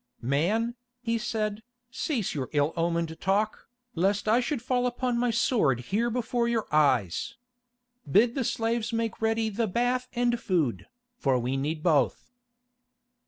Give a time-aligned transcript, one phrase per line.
[0.23, 0.73] "Man,"
[1.03, 6.09] he said, "cease your ill omened talk, lest I should fall upon my sword here
[6.09, 7.35] before your eyes.
[8.11, 10.87] Bid the slaves make ready the bath and food,
[11.19, 12.31] for we need both."